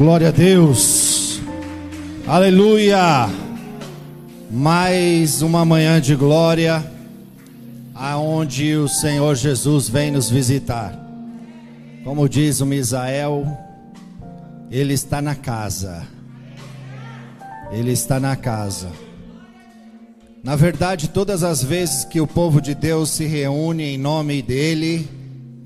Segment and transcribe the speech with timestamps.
[0.00, 1.42] Glória a Deus.
[2.26, 3.28] Aleluia.
[4.50, 6.82] Mais uma manhã de glória,
[7.94, 10.98] aonde o Senhor Jesus vem nos visitar.
[12.02, 13.46] Como diz o Misael,
[14.70, 16.06] ele está na casa.
[17.70, 18.88] Ele está na casa.
[20.42, 25.06] Na verdade, todas as vezes que o povo de Deus se reúne em nome dele,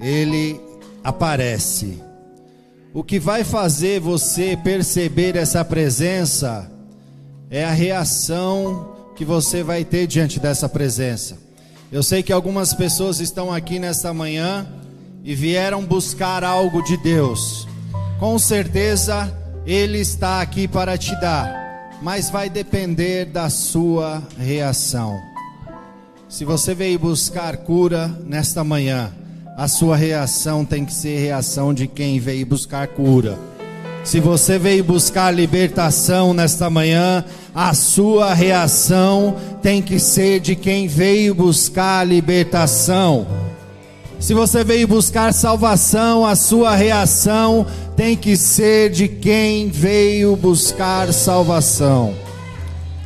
[0.01, 0.61] ele
[1.05, 2.04] aparece.
[2.95, 6.71] O que vai fazer você perceber essa presença
[7.51, 11.37] é a reação que você vai ter diante dessa presença.
[11.91, 14.65] Eu sei que algumas pessoas estão aqui nesta manhã
[15.25, 17.67] e vieram buscar algo de Deus.
[18.21, 25.19] Com certeza Ele está aqui para te dar, mas vai depender da sua reação.
[26.29, 29.13] Se você veio buscar cura nesta manhã,
[29.57, 33.39] a sua reação tem que ser reação de quem veio buscar cura.
[34.03, 37.25] Se você veio buscar libertação nesta manhã,
[37.55, 43.27] a sua reação tem que ser de quem veio buscar libertação.
[44.19, 47.67] Se você veio buscar salvação, a sua reação
[47.97, 52.15] tem que ser de quem veio buscar salvação.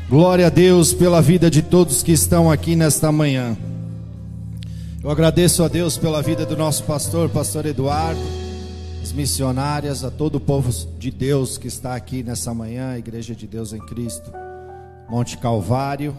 [0.08, 3.56] Glória a Deus pela vida de todos que estão aqui nesta manhã.
[5.00, 8.20] Eu agradeço a Deus pela vida do nosso pastor, pastor Eduardo,
[9.00, 13.46] as missionárias, a todo o povo de Deus que está aqui nessa manhã, Igreja de
[13.46, 14.32] Deus em Cristo,
[15.08, 16.16] Monte Calvário,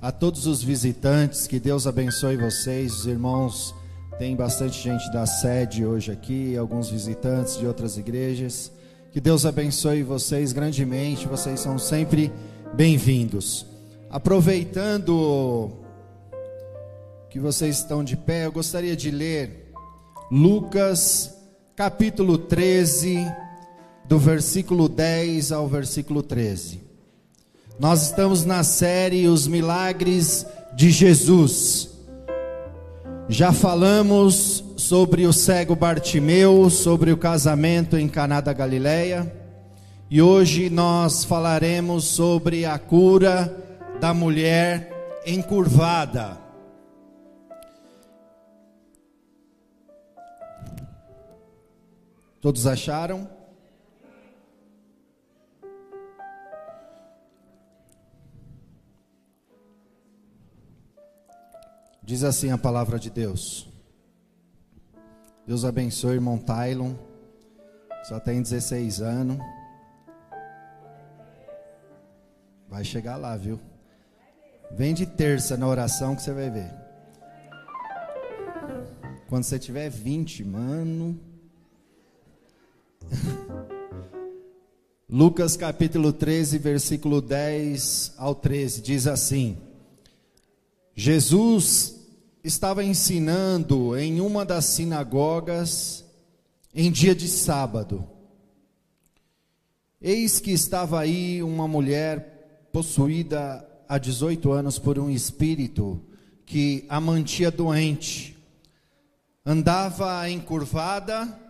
[0.00, 3.74] a todos os visitantes, que Deus abençoe vocês, os irmãos.
[4.18, 8.72] Tem bastante gente da sede hoje aqui, alguns visitantes de outras igrejas.
[9.12, 12.32] Que Deus abençoe vocês grandemente, vocês são sempre
[12.74, 13.66] bem-vindos.
[14.10, 15.81] Aproveitando
[17.32, 19.72] que vocês estão de pé, eu gostaria de ler
[20.30, 21.34] Lucas
[21.74, 23.26] capítulo 13,
[24.04, 26.82] do versículo 10 ao versículo 13.
[27.80, 30.44] Nós estamos na série Os Milagres
[30.74, 31.88] de Jesus.
[33.30, 39.34] Já falamos sobre o cego Bartimeu, sobre o casamento em Caná da Galileia,
[40.10, 43.56] e hoje nós falaremos sobre a cura
[43.98, 46.41] da mulher encurvada.
[52.42, 53.30] Todos acharam?
[62.02, 63.70] Diz assim a palavra de Deus.
[65.46, 66.94] Deus abençoe irmão Tylon.
[68.02, 69.38] Só tem 16 anos.
[72.68, 73.60] Vai chegar lá, viu?
[74.72, 76.74] Vem de terça na oração que você vai ver.
[79.28, 81.31] Quando você tiver 20, mano.
[85.08, 89.58] Lucas capítulo 13, versículo 10 ao 13, diz assim:
[90.94, 91.96] Jesus
[92.42, 96.04] estava ensinando em uma das sinagogas
[96.74, 98.08] em dia de sábado.
[100.00, 106.02] Eis que estava aí uma mulher possuída há 18 anos por um espírito
[106.44, 108.36] que a mantia doente.
[109.44, 111.41] Andava encurvada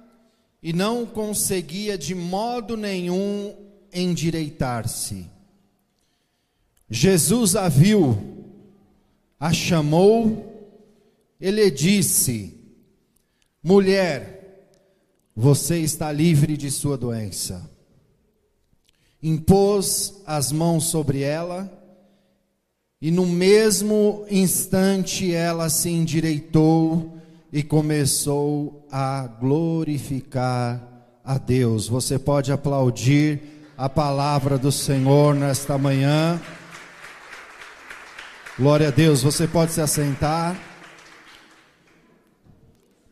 [0.63, 3.55] e não conseguia de modo nenhum
[3.93, 5.29] endireitar-se.
[6.89, 8.17] Jesus a viu,
[9.41, 10.71] a chamou,
[11.41, 12.55] ele disse:
[13.63, 14.43] Mulher,
[15.35, 17.69] você está livre de sua doença.
[19.23, 21.71] Impôs as mãos sobre ela,
[23.01, 27.12] e no mesmo instante ela se endireitou
[27.53, 30.81] e começou a glorificar
[31.23, 31.87] a Deus.
[31.87, 33.41] Você pode aplaudir
[33.77, 36.41] a palavra do Senhor nesta manhã.
[38.59, 39.23] Glória a Deus.
[39.23, 40.59] Você pode se assentar.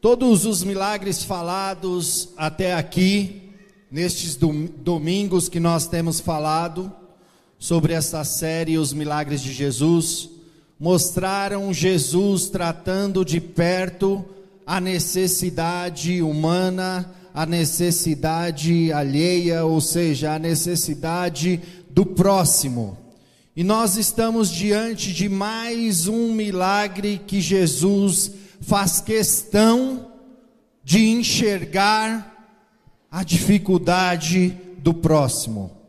[0.00, 3.52] Todos os milagres falados até aqui,
[3.90, 6.90] nestes domingos que nós temos falado
[7.58, 10.30] sobre essa série Os Milagres de Jesus,
[10.80, 14.24] mostraram Jesus tratando de perto
[14.66, 21.60] a necessidade humana, a necessidade alheia, ou seja, a necessidade
[21.90, 22.96] do próximo.
[23.54, 28.32] E nós estamos diante de mais um milagre que Jesus
[28.62, 30.06] faz questão
[30.82, 32.56] de enxergar
[33.10, 35.79] a dificuldade do próximo.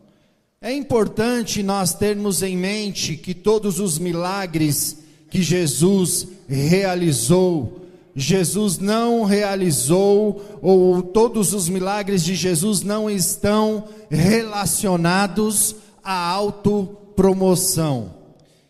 [0.62, 4.98] É importante nós termos em mente que todos os milagres
[5.30, 7.82] que Jesus realizou
[8.16, 18.14] Jesus não realizou, ou todos os milagres de Jesus não estão relacionados à autopromoção,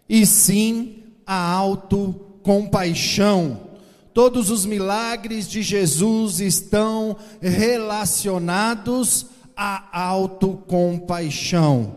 [0.08, 3.72] e sim à autocompaixão.
[4.14, 11.95] Todos os milagres de Jesus estão relacionados à autocompaixão.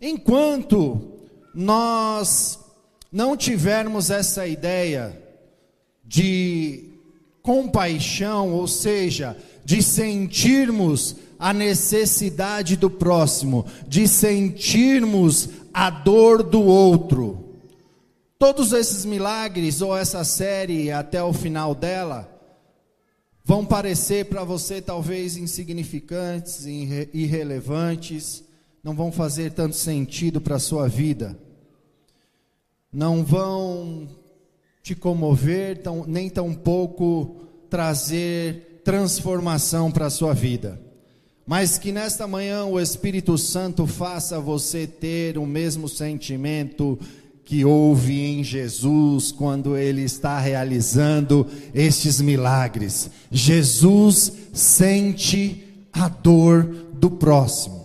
[0.00, 1.12] Enquanto
[1.54, 2.58] nós
[3.10, 5.24] não tivermos essa ideia,
[6.04, 6.84] de
[7.42, 17.40] compaixão, ou seja, de sentirmos a necessidade do próximo, de sentirmos a dor do outro.
[18.38, 22.30] Todos esses milagres, ou essa série até o final dela,
[23.44, 28.42] vão parecer para você talvez insignificantes, irrelevantes,
[28.82, 31.38] não vão fazer tanto sentido para a sua vida,
[32.90, 34.08] não vão
[34.82, 37.36] te comover, tão, nem tampouco
[37.68, 40.80] trazer transformação para a sua vida.
[41.46, 46.98] Mas que nesta manhã o Espírito Santo faça você ter o mesmo sentimento
[47.44, 53.10] que houve em Jesus quando ele está realizando estes milagres.
[53.30, 55.62] Jesus sente
[55.92, 56.64] a dor
[56.94, 57.84] do próximo.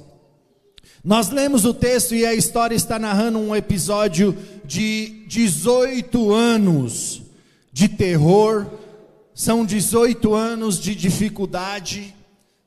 [1.04, 7.22] Nós lemos o texto e a história está narrando um episódio de 18 anos
[7.72, 8.66] de terror,
[9.34, 12.14] são 18 anos de dificuldade,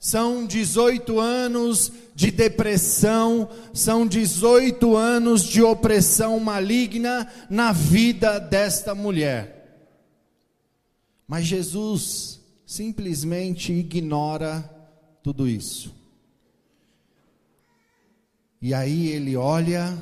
[0.03, 9.87] são 18 anos de depressão, são 18 anos de opressão maligna na vida desta mulher.
[11.25, 14.69] Mas Jesus simplesmente ignora
[15.23, 15.95] tudo isso.
[18.61, 19.97] E aí ele olha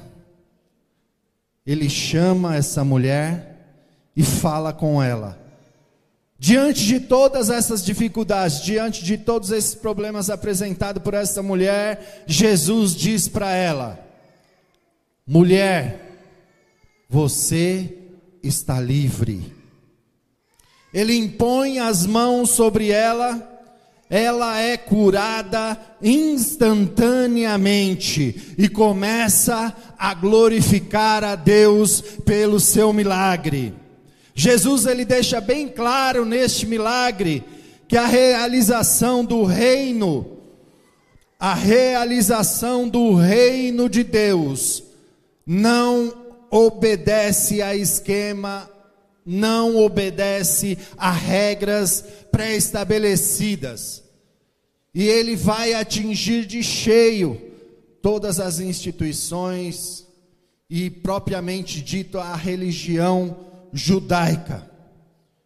[1.67, 3.77] ele chama essa mulher
[4.17, 5.40] e fala com ela.
[6.41, 12.97] Diante de todas essas dificuldades, diante de todos esses problemas apresentados por essa mulher, Jesus
[12.97, 14.03] diz para ela:
[15.27, 16.17] Mulher,
[17.11, 17.95] você
[18.43, 19.53] está livre.
[20.95, 23.51] Ele impõe as mãos sobre ela
[24.11, 33.73] ela é curada instantaneamente e começa a glorificar a Deus pelo seu milagre.
[34.41, 37.45] Jesus ele deixa bem claro neste milagre
[37.87, 40.39] que a realização do reino,
[41.39, 44.83] a realização do reino de Deus
[45.45, 48.71] não obedece a esquema,
[49.27, 52.03] não obedece a regras
[52.33, 54.03] pré-estabelecidas.
[54.95, 57.39] E ele vai atingir de cheio
[58.01, 60.07] todas as instituições
[60.71, 64.69] e propriamente dito a religião judaica,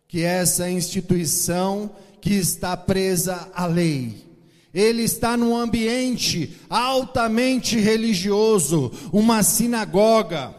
[0.08, 1.90] que é essa instituição
[2.20, 4.24] que está presa à lei.
[4.72, 10.54] Ele está num ambiente altamente religioso, uma sinagoga.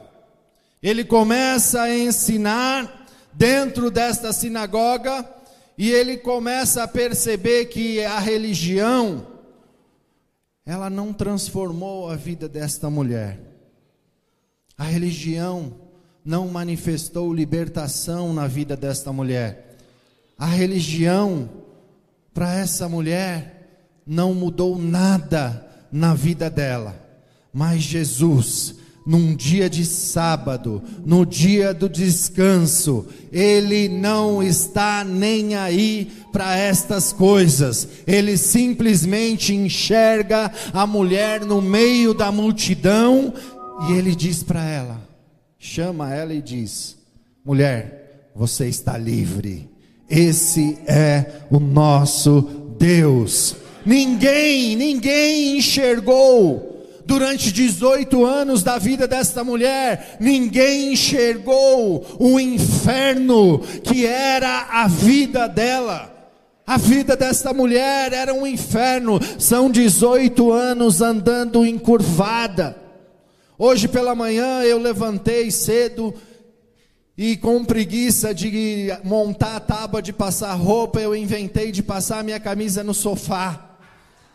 [0.82, 5.30] Ele começa a ensinar dentro desta sinagoga
[5.78, 9.28] e ele começa a perceber que a religião
[10.66, 13.40] ela não transformou a vida desta mulher.
[14.78, 15.85] A religião
[16.26, 19.78] não manifestou libertação na vida desta mulher.
[20.38, 21.50] A religião
[22.34, 27.00] para essa mulher não mudou nada na vida dela.
[27.54, 36.12] Mas Jesus num dia de sábado, no dia do descanso, ele não está nem aí
[36.34, 43.32] para estas coisas, ele simplesmente enxerga a mulher no meio da multidão
[43.88, 45.05] e ele diz para ela:
[45.66, 46.96] chama ela e diz:
[47.44, 49.68] mulher, você está livre,
[50.10, 52.42] esse é o nosso
[52.78, 53.56] Deus.
[53.86, 56.74] Ninguém, ninguém enxergou
[57.08, 65.48] Durante 18 anos da vida desta mulher, ninguém enxergou o inferno que era a vida
[65.48, 66.12] dela.
[66.66, 69.20] A vida desta mulher era um inferno.
[69.38, 72.85] São 18 anos andando encurvada.
[73.58, 76.14] Hoje pela manhã eu levantei cedo
[77.18, 82.40] e com preguiça de montar a tábua de passar roupa, eu inventei de passar minha
[82.40, 83.78] camisa no sofá.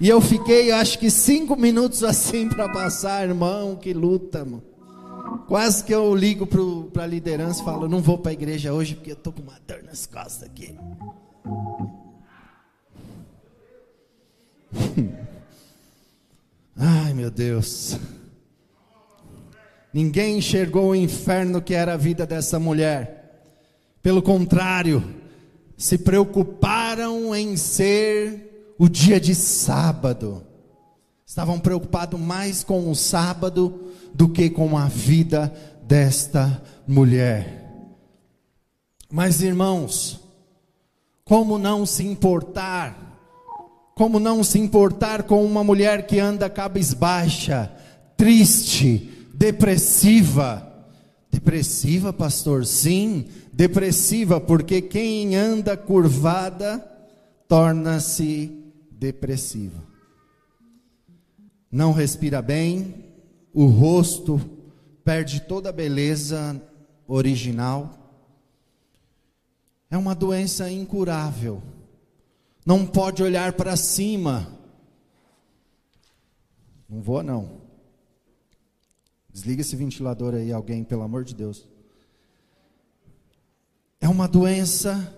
[0.00, 4.62] E eu fiquei, acho que cinco minutos assim para passar, irmão, que luta, mano.
[5.46, 6.46] Quase que eu ligo
[6.90, 9.42] para a liderança e falo, não vou para a igreja hoje porque eu estou com
[9.42, 10.74] uma dor nas costas aqui.
[16.76, 17.98] Ai, meu Deus.
[19.92, 23.20] Ninguém enxergou o inferno que era a vida dessa mulher.
[24.02, 25.02] Pelo contrário,
[25.76, 30.44] se preocuparam em ser o dia de sábado.
[31.26, 37.60] Estavam preocupados mais com o sábado do que com a vida desta mulher.
[39.10, 40.20] Mas irmãos,
[41.24, 43.08] como não se importar?
[43.94, 47.70] Como não se importar com uma mulher que anda cabisbaixa,
[48.16, 50.66] triste, depressiva?
[51.32, 52.64] Depressiva, pastor?
[52.66, 56.78] Sim, depressiva, porque quem anda curvada
[57.48, 58.52] torna-se
[58.92, 59.82] depressiva.
[61.72, 63.06] Não respira bem,
[63.52, 64.40] o rosto
[65.04, 66.60] perde toda a beleza
[67.08, 67.96] original.
[69.90, 71.62] É uma doença incurável
[72.64, 74.46] não pode olhar para cima.
[76.88, 77.59] Não vou não.
[79.32, 81.68] Desliga esse ventilador aí, alguém, pelo amor de Deus.
[84.00, 85.14] É uma doença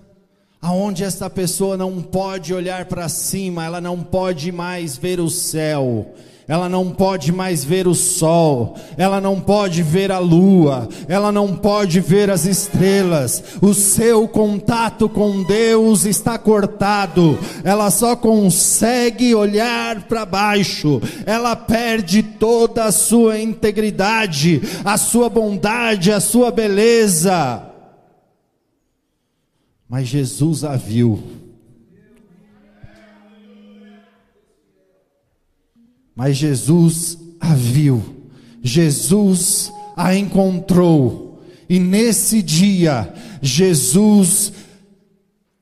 [0.60, 6.14] aonde esta pessoa não pode olhar para cima, ela não pode mais ver o céu,
[6.52, 11.56] ela não pode mais ver o sol, ela não pode ver a lua, ela não
[11.56, 20.02] pode ver as estrelas, o seu contato com Deus está cortado, ela só consegue olhar
[20.02, 27.62] para baixo, ela perde toda a sua integridade, a sua bondade, a sua beleza.
[29.88, 31.41] Mas Jesus a viu
[36.24, 38.00] Mas Jesus a viu,
[38.62, 43.12] Jesus a encontrou, e nesse dia,
[43.42, 44.52] Jesus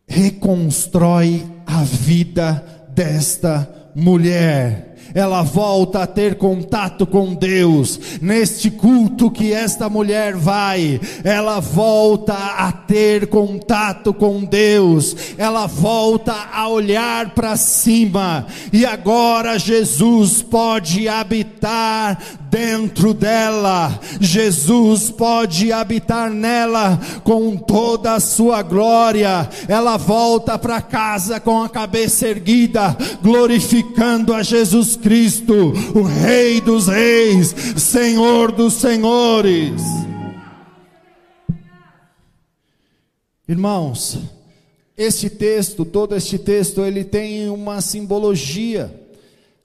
[0.07, 2.63] reconstrói a vida
[2.95, 7.99] desta mulher ela volta a ter contato com Deus.
[8.21, 15.17] Neste culto que esta mulher vai, ela volta a ter contato com Deus.
[15.37, 18.47] Ela volta a olhar para cima.
[18.73, 22.19] E agora Jesus pode habitar
[22.51, 23.99] dentro dela.
[24.21, 29.49] Jesus pode habitar nela com toda a sua glória.
[29.69, 36.89] Ela volta para casa com a cabeça erguida, glorificando a Jesus Cristo, o Rei dos
[36.89, 39.81] Reis, Senhor dos Senhores.
[43.49, 44.19] Irmãos,
[44.97, 49.00] este texto, todo este texto, ele tem uma simbologia.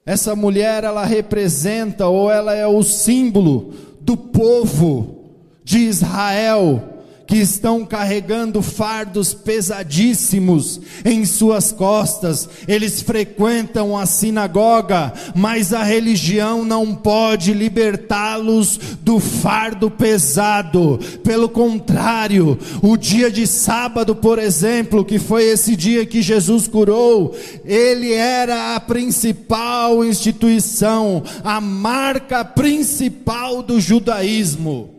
[0.06, 5.34] Essa mulher, ela representa ou ela é o símbolo do povo
[5.64, 6.95] de Israel
[7.26, 12.48] que estão carregando fardos pesadíssimos em suas costas.
[12.68, 20.98] Eles frequentam a sinagoga, mas a religião não pode libertá-los do fardo pesado.
[21.24, 27.34] Pelo contrário, o dia de sábado, por exemplo, que foi esse dia que Jesus curou,
[27.64, 34.95] ele era a principal instituição, a marca principal do judaísmo.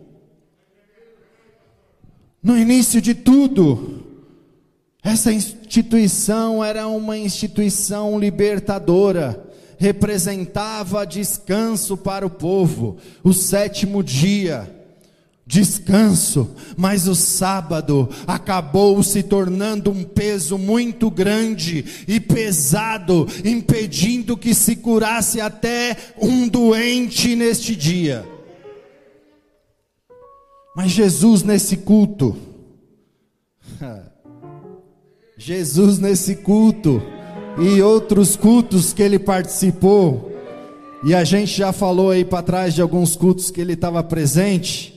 [2.47, 4.05] No início de tudo,
[5.03, 14.73] essa instituição era uma instituição libertadora, representava descanso para o povo, o sétimo dia,
[15.45, 24.55] descanso, mas o sábado acabou se tornando um peso muito grande e pesado, impedindo que
[24.55, 28.36] se curasse até um doente neste dia.
[30.77, 32.37] Mas Jesus nesse culto,
[35.35, 37.01] Jesus nesse culto
[37.59, 40.31] e outros cultos que ele participou,
[41.03, 44.93] e a gente já falou aí para trás de alguns cultos que ele estava presente.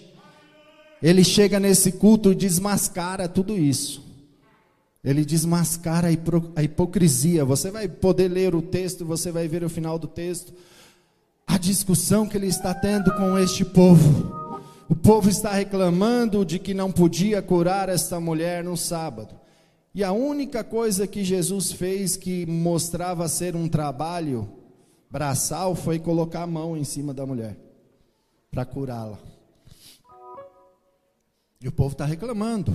[1.03, 4.05] Ele chega nesse culto e desmascara tudo isso.
[5.03, 6.09] Ele desmascara
[6.57, 7.43] a hipocrisia.
[7.43, 10.53] Você vai poder ler o texto, você vai ver o final do texto.
[11.47, 14.40] A discussão que ele está tendo com este povo.
[14.91, 19.39] O povo está reclamando de que não podia curar esta mulher no sábado.
[19.95, 24.49] E a única coisa que Jesus fez que mostrava ser um trabalho
[25.09, 27.57] braçal foi colocar a mão em cima da mulher
[28.51, 29.17] para curá-la.
[31.61, 32.73] E o povo está reclamando.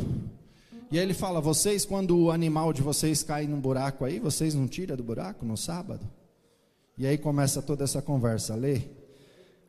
[0.90, 4.56] E aí ele fala: vocês, quando o animal de vocês cai num buraco aí, vocês
[4.56, 6.08] não tiram do buraco no sábado?
[6.98, 8.56] E aí começa toda essa conversa.
[8.56, 8.84] Lê,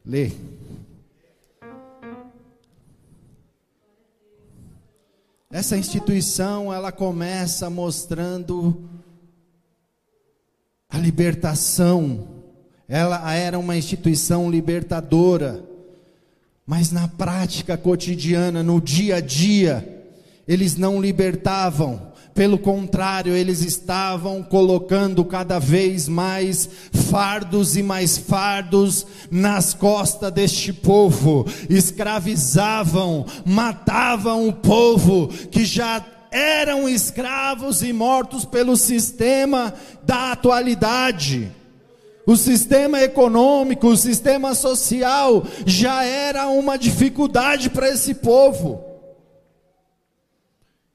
[0.04, 0.30] lê.
[5.56, 8.84] Essa instituição, ela começa mostrando
[10.86, 12.28] a libertação.
[12.86, 15.64] Ela era uma instituição libertadora.
[16.66, 20.04] Mas na prática cotidiana, no dia a dia,
[20.46, 26.68] eles não libertavam, Pelo contrário, eles estavam colocando cada vez mais
[27.10, 36.86] fardos e mais fardos nas costas deste povo, escravizavam, matavam o povo que já eram
[36.86, 41.50] escravos e mortos pelo sistema da atualidade.
[42.26, 48.85] O sistema econômico, o sistema social já era uma dificuldade para esse povo.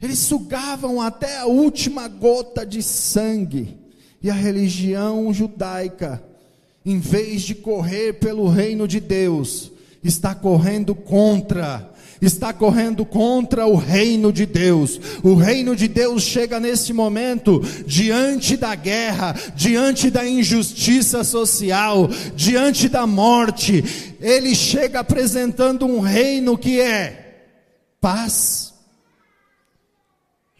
[0.01, 3.77] Eles sugavam até a última gota de sangue.
[4.23, 6.23] E a religião judaica,
[6.85, 9.71] em vez de correr pelo reino de Deus,
[10.03, 11.91] está correndo contra
[12.21, 14.99] está correndo contra o reino de Deus.
[15.23, 22.87] O reino de Deus chega nesse momento diante da guerra, diante da injustiça social, diante
[22.87, 23.83] da morte.
[24.21, 27.47] Ele chega apresentando um reino que é
[27.99, 28.70] paz,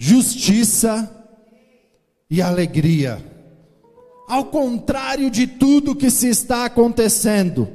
[0.03, 1.07] justiça
[2.27, 3.23] e alegria.
[4.27, 7.69] Ao contrário de tudo que se está acontecendo,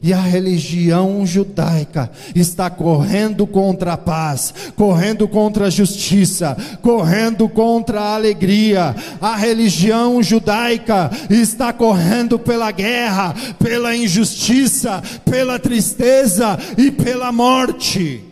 [0.00, 8.00] e a religião judaica está correndo contra a paz, correndo contra a justiça, correndo contra
[8.00, 8.94] a alegria.
[9.20, 18.31] A religião judaica está correndo pela guerra, pela injustiça, pela tristeza e pela morte.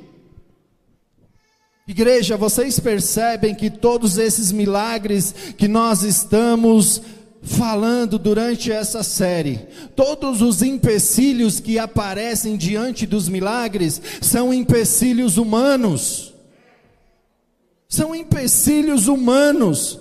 [1.90, 7.02] Igreja, vocês percebem que todos esses milagres que nós estamos
[7.42, 9.58] falando durante essa série,
[9.96, 16.32] todos os empecilhos que aparecem diante dos milagres são empecilhos humanos.
[17.88, 19.98] São empecilhos humanos.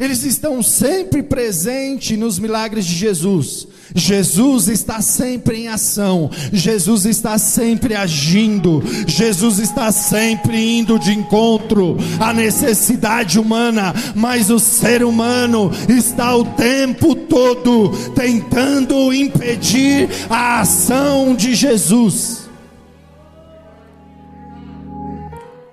[0.00, 3.68] Eles estão sempre presentes nos milagres de Jesus.
[3.94, 11.96] Jesus está sempre em ação, Jesus está sempre agindo, Jesus está sempre indo de encontro
[12.20, 21.34] à necessidade humana, mas o ser humano está o tempo todo tentando impedir a ação
[21.34, 22.39] de Jesus.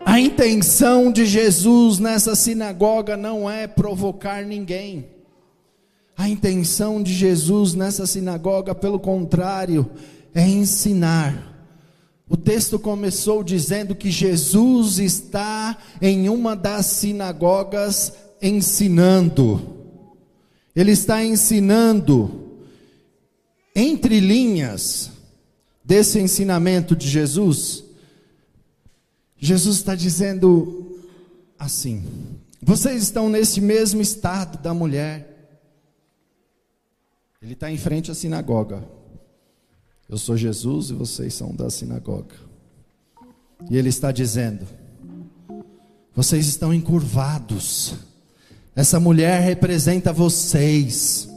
[0.07, 5.05] A intenção de Jesus nessa sinagoga não é provocar ninguém.
[6.15, 9.85] A intenção de Jesus nessa sinagoga, pelo contrário,
[10.33, 11.67] é ensinar.
[12.29, 19.75] O texto começou dizendo que Jesus está em uma das sinagogas ensinando.
[20.73, 22.61] Ele está ensinando
[23.75, 25.11] entre linhas
[25.83, 27.86] desse ensinamento de Jesus.
[29.37, 30.99] Jesus está dizendo
[31.57, 32.03] assim:
[32.61, 35.37] vocês estão nesse mesmo estado da mulher
[37.41, 38.83] ele está em frente à sinagoga.
[40.09, 42.35] Eu sou Jesus e vocês são da sinagoga.
[43.69, 44.67] E ele está dizendo:
[46.15, 47.95] vocês estão encurvados.
[48.75, 51.29] Essa mulher representa vocês.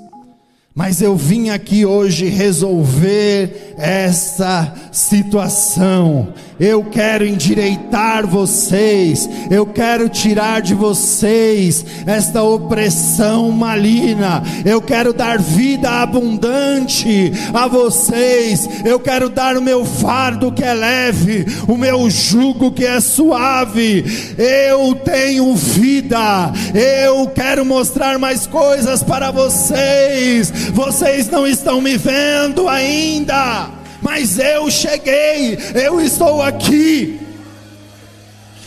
[0.72, 6.32] Mas eu vim aqui hoje resolver essa situação.
[6.60, 9.28] Eu quero endireitar vocês.
[9.50, 14.44] Eu quero tirar de vocês esta opressão maligna.
[14.64, 18.68] Eu quero dar vida abundante a vocês.
[18.84, 24.04] Eu quero dar o meu fardo que é leve, o meu jugo que é suave.
[24.38, 26.52] Eu tenho vida.
[26.74, 33.70] Eu quero mostrar mais coisas para vocês vocês não estão me vendo ainda,
[34.02, 37.20] mas eu cheguei, eu estou aqui.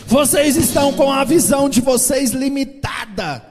[0.06, 3.44] Vocês estão com a visão de vocês limitada.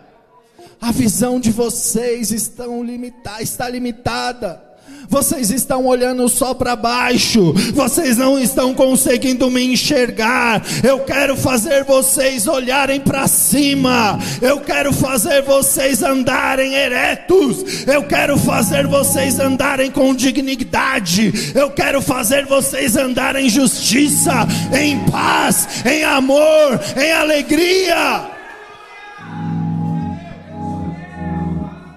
[0.81, 4.72] A visão de vocês estão limita, está limitada.
[5.09, 10.63] Vocês estão olhando só para baixo, vocês não estão conseguindo me enxergar.
[10.83, 18.39] Eu quero fazer vocês olharem para cima, eu quero fazer vocês andarem eretos, eu quero
[18.39, 24.47] fazer vocês andarem com dignidade, eu quero fazer vocês andarem em justiça,
[24.79, 28.31] em paz, em amor, em alegria.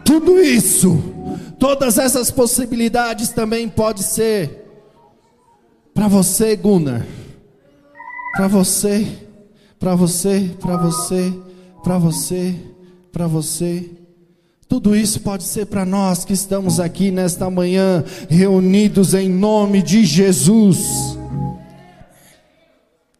[0.04, 1.15] Tudo isso
[1.60, 4.64] Todas essas possibilidades também pode ser
[5.94, 7.06] para você, Gunnar.
[8.36, 9.08] Para você,
[9.80, 11.34] para você, para você,
[11.84, 12.56] para você,
[13.12, 13.90] para você.
[14.68, 20.04] Tudo isso pode ser para nós que estamos aqui nesta manhã reunidos em nome de
[20.04, 21.18] Jesus.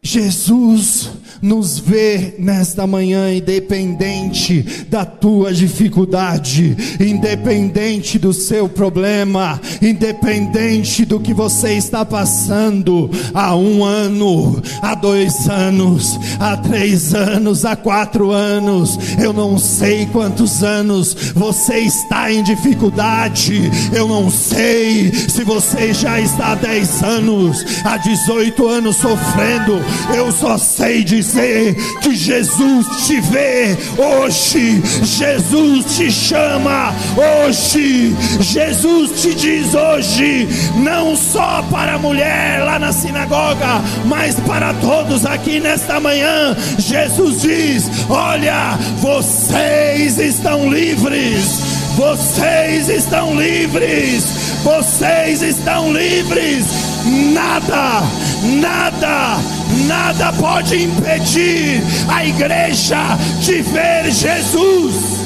[0.06, 1.10] Jesus
[1.42, 11.34] nos vê nesta manhã, independente da tua dificuldade, independente do seu problema, independente do que
[11.34, 18.98] você está passando há um ano, há dois anos, há três anos, há quatro anos,
[19.22, 26.20] eu não sei quantos anos você está em dificuldade, eu não sei se você já
[26.20, 29.80] está há dez anos, há 18 anos sofrendo,
[30.14, 39.34] eu só sei dizer que Jesus te vê hoje, Jesus te chama hoje, Jesus te
[39.34, 46.00] diz hoje, não só para a mulher lá na sinagoga, mas para todos aqui nesta
[46.00, 51.60] manhã, Jesus diz: Olha, vocês estão livres,
[51.96, 54.24] vocês estão livres,
[54.62, 56.66] vocês estão livres,
[57.06, 58.02] nada,
[58.42, 59.38] nada,
[59.86, 65.16] nada pode impedir a igreja de ver Jesus.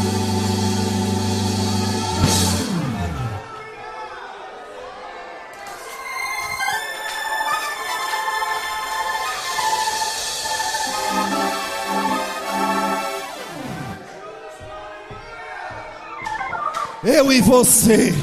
[17.02, 18.14] Eu e você,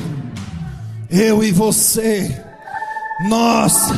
[1.10, 2.47] eu e você,
[3.20, 3.94] nós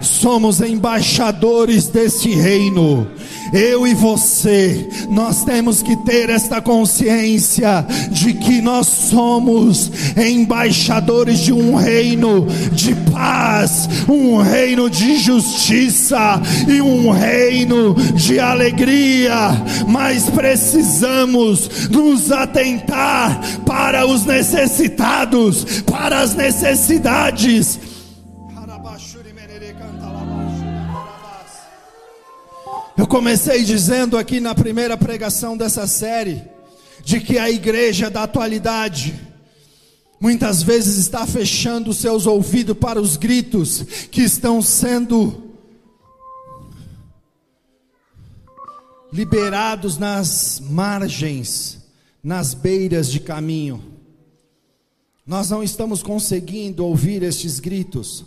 [0.00, 3.06] somos embaixadores deste reino.
[3.52, 11.52] Eu e você, nós temos que ter esta consciência de que nós somos embaixadores de
[11.52, 19.50] um reino de paz, um reino de justiça e um reino de alegria,
[19.86, 27.78] mas precisamos nos atentar para os necessitados, para as necessidades
[32.96, 36.42] Eu comecei dizendo aqui na primeira pregação dessa série,
[37.04, 39.14] de que a igreja da atualidade,
[40.18, 45.52] muitas vezes está fechando seus ouvidos para os gritos que estão sendo
[49.12, 51.78] liberados nas margens,
[52.24, 53.84] nas beiras de caminho.
[55.26, 58.24] Nós não estamos conseguindo ouvir estes gritos.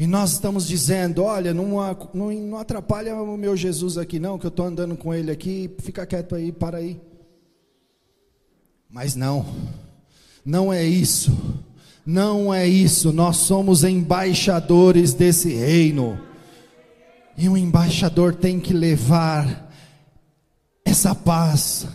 [0.00, 1.68] E nós estamos dizendo: olha, não,
[2.14, 5.70] não, não atrapalha o meu Jesus aqui, não, que eu estou andando com ele aqui,
[5.80, 6.98] fica quieto aí, para aí.
[8.88, 9.44] Mas não,
[10.42, 11.36] não é isso,
[12.06, 16.18] não é isso, nós somos embaixadores desse reino,
[17.36, 19.70] e um embaixador tem que levar
[20.82, 21.86] essa paz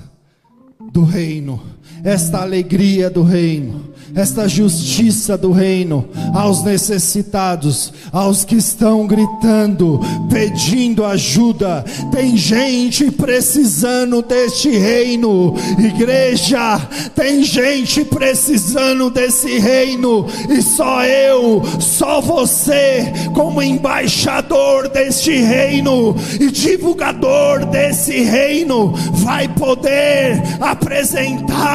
[0.91, 1.59] do reino,
[2.03, 11.03] esta alegria do reino, esta justiça do reino aos necessitados, aos que estão gritando, pedindo
[11.03, 11.83] ajuda.
[12.11, 16.79] Tem gente precisando deste reino, igreja,
[17.15, 26.51] tem gente precisando desse reino, e só eu, só você, como embaixador deste reino e
[26.51, 31.74] divulgador desse reino, vai poder apresentar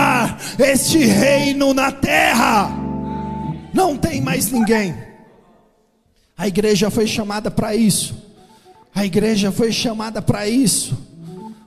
[0.59, 2.71] este reino na terra.
[3.73, 4.95] Não tem mais ninguém.
[6.37, 8.15] A igreja foi chamada para isso.
[8.95, 10.99] A igreja foi chamada para isso.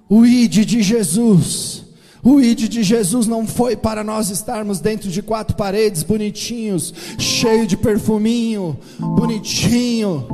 [0.10, 1.84] O id de Jesus.
[2.24, 7.68] O id de Jesus não foi para nós estarmos dentro de quatro paredes bonitinhos, cheio
[7.68, 10.26] de perfuminho, bonitinho.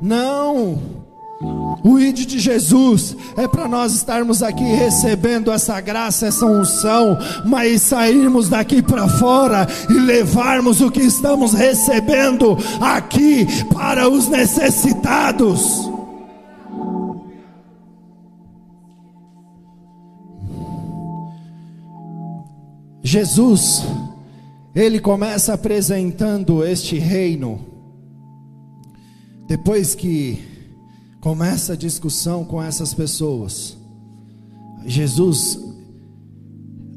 [0.00, 0.95] Não.
[1.38, 7.82] O ID de Jesus é para nós estarmos aqui recebendo essa graça, essa unção, mas
[7.82, 15.90] sairmos daqui para fora e levarmos o que estamos recebendo aqui para os necessitados.
[23.02, 23.84] Jesus,
[24.74, 27.60] ele começa apresentando este reino,
[29.46, 30.55] depois que
[31.26, 33.76] Começa a discussão com essas pessoas.
[34.86, 35.58] Jesus,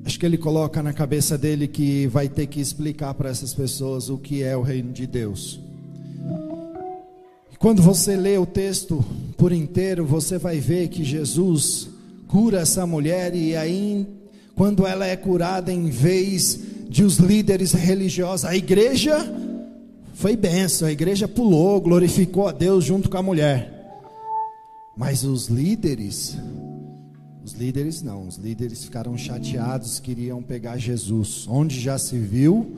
[0.06, 4.08] acho que ele coloca na cabeça dele que vai ter que explicar para essas pessoas
[4.08, 5.60] o que é o reino de Deus.
[7.52, 9.04] E quando você lê o texto
[9.36, 11.90] por inteiro, você vai ver que Jesus
[12.28, 14.06] cura essa mulher e aí
[14.56, 19.18] quando ela é curada em vez de os líderes religiosos, a igreja
[20.14, 23.79] foi benção, a igreja pulou, glorificou a Deus junto com a mulher.
[25.00, 26.38] Mas os líderes,
[27.42, 31.46] os líderes não, os líderes ficaram chateados, queriam pegar Jesus.
[31.48, 32.76] Onde já se viu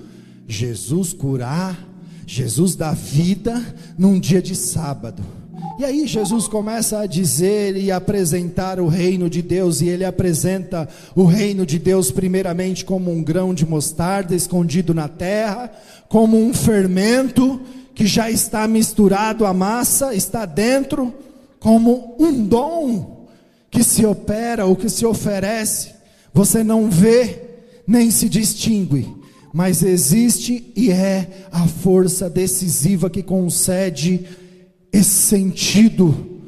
[0.47, 1.75] Jesus curar,
[2.27, 3.59] Jesus dar vida
[3.97, 5.23] num dia de sábado.
[5.79, 10.87] E aí Jesus começa a dizer e apresentar o reino de Deus, e ele apresenta
[11.15, 15.71] o reino de Deus primeiramente como um grão de mostarda escondido na terra,
[16.07, 17.59] como um fermento
[17.95, 21.11] que já está misturado à massa, está dentro,
[21.61, 23.27] como um dom
[23.69, 25.93] que se opera ou que se oferece.
[26.33, 27.39] Você não vê
[27.85, 29.15] nem se distingue,
[29.53, 34.27] mas existe e é a força decisiva que concede
[34.91, 36.39] esse sentido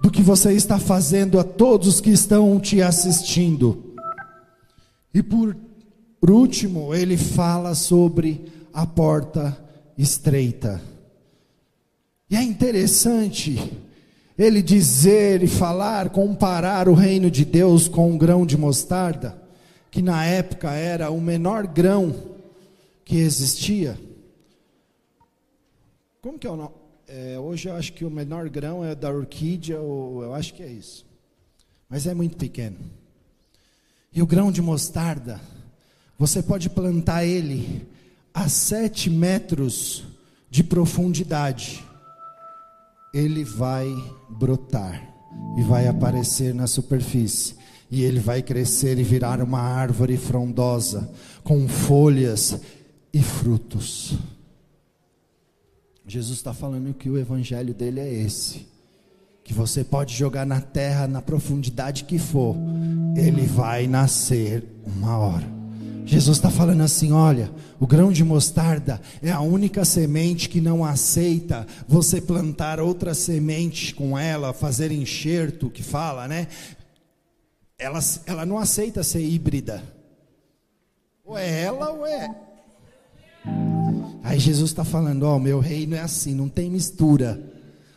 [0.00, 3.96] do que você está fazendo a todos que estão te assistindo.
[5.12, 5.56] E por
[6.22, 8.40] último, ele fala sobre
[8.72, 9.58] a porta
[9.98, 10.80] estreita.
[12.30, 13.58] E é interessante
[14.40, 19.36] ele dizer e falar, comparar o reino de Deus com um grão de mostarda,
[19.90, 22.14] que na época era o menor grão
[23.04, 24.00] que existia.
[26.22, 26.74] Como que é o nome?
[27.06, 30.62] É, hoje eu acho que o menor grão é da orquídea, ou eu acho que
[30.62, 31.04] é isso.
[31.86, 32.78] Mas é muito pequeno.
[34.10, 35.38] E o grão de mostarda,
[36.18, 37.86] você pode plantar ele
[38.32, 40.02] a sete metros
[40.48, 41.84] de profundidade.
[43.12, 43.88] Ele vai
[44.28, 45.02] brotar
[45.56, 47.54] e vai aparecer na superfície.
[47.90, 51.10] E ele vai crescer e virar uma árvore frondosa,
[51.42, 52.60] com folhas
[53.12, 54.16] e frutos.
[56.06, 58.66] Jesus está falando que o evangelho dele é esse.
[59.42, 62.56] Que você pode jogar na terra, na profundidade que for,
[63.16, 65.59] ele vai nascer uma hora.
[66.10, 70.84] Jesus está falando assim: olha, o grão de mostarda é a única semente que não
[70.84, 76.48] aceita você plantar outra semente com ela, fazer enxerto, que fala, né?
[77.78, 79.84] Ela, ela não aceita ser híbrida.
[81.24, 82.28] Ou é ela ou é
[84.24, 87.40] Aí Jesus está falando: Ó, oh, meu reino é assim, não tem mistura.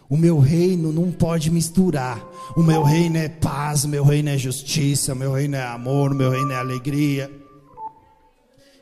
[0.07, 2.23] O meu reino não pode misturar.
[2.55, 6.11] O meu reino é paz, o meu reino é justiça, o meu reino é amor,
[6.11, 7.42] o meu reino é alegria.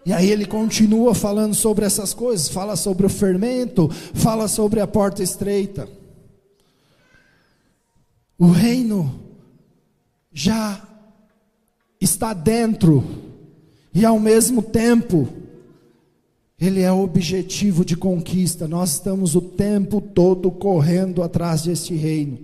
[0.05, 4.87] E aí ele continua falando sobre essas coisas, fala sobre o fermento, fala sobre a
[4.87, 5.87] porta estreita.
[8.37, 9.19] O reino
[10.33, 10.81] já
[11.99, 13.03] está dentro
[13.93, 15.27] e ao mesmo tempo
[16.59, 18.67] ele é objetivo de conquista.
[18.67, 22.39] Nós estamos o tempo todo correndo atrás deste reino.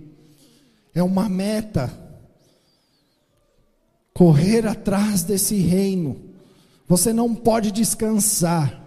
[0.92, 1.92] É uma meta.
[4.12, 6.27] Correr atrás desse reino.
[6.88, 8.82] Você não pode descansar.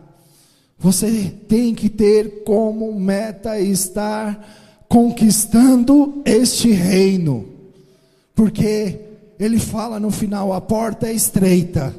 [0.77, 7.47] Você tem que ter como meta estar conquistando este reino.
[8.33, 8.99] Porque
[9.39, 11.95] ele fala no final: a porta é estreita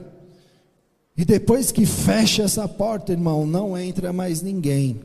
[1.16, 5.00] e depois que fecha essa porta, irmão, não entra mais ninguém.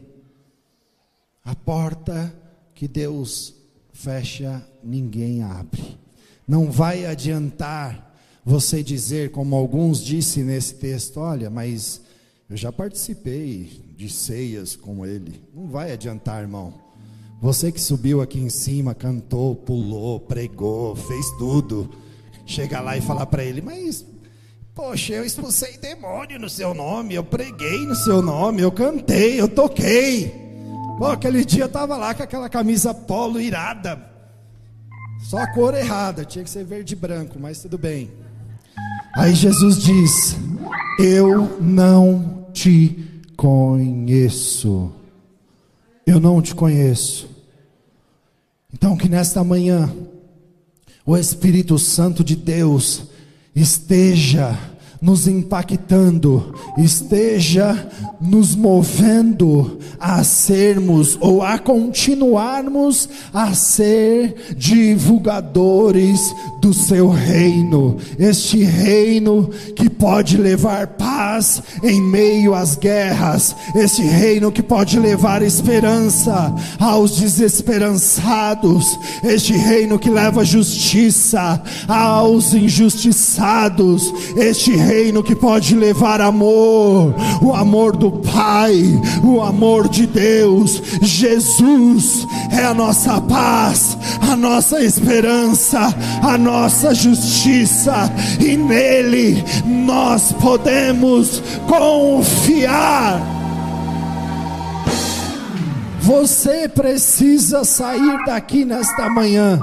[1.43, 2.33] A porta
[2.73, 3.53] que Deus
[3.91, 5.97] fecha, ninguém abre.
[6.47, 8.06] Não vai adiantar
[8.47, 11.99] você dizer, como alguns disse nesse texto, olha, mas
[12.49, 15.43] eu já participei de ceias com ele.
[15.53, 16.73] Não vai adiantar, irmão.
[17.41, 21.89] Você que subiu aqui em cima, cantou, pulou, pregou, fez tudo.
[22.45, 24.05] Chega lá e fala para ele, mas
[24.73, 29.49] Poxa, eu expulsei demônio no seu nome, eu preguei no seu nome, eu cantei, eu
[29.49, 30.31] toquei.
[30.97, 33.99] Pô, aquele dia eu tava lá com aquela camisa polo irada.
[35.29, 38.26] Só a cor errada, tinha que ser verde e branco, mas tudo bem.
[39.17, 40.37] Aí Jesus diz:
[40.99, 43.03] Eu não te
[43.35, 44.91] conheço.
[46.05, 47.27] Eu não te conheço.
[48.71, 49.91] Então, que nesta manhã,
[51.03, 53.05] o Espírito Santo de Deus
[53.55, 54.55] esteja
[55.01, 57.87] nos impactando, esteja
[58.19, 66.19] nos movendo a sermos ou a continuarmos a ser divulgadores
[66.59, 74.51] do seu reino, este reino que pode levar paz em meio às guerras, este reino
[74.51, 84.86] que pode levar esperança aos desesperançados, este reino que leva justiça aos injustiçados, este reino
[85.27, 88.81] que pode levar amor, o amor do Pai,
[89.21, 90.81] o amor de Deus.
[91.01, 101.43] Jesus é a nossa paz, a nossa esperança, a nossa justiça, e nele nós podemos
[101.67, 103.21] confiar.
[105.99, 109.59] Você precisa sair daqui nesta manhã